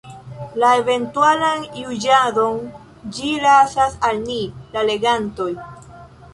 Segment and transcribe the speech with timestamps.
[0.61, 2.59] La eventualan juĝadon
[3.19, 4.41] ĝi lasas al ni,
[4.77, 5.51] la legantoj.